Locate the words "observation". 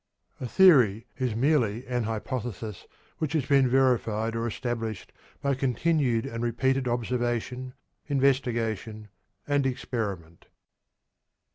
6.87-7.75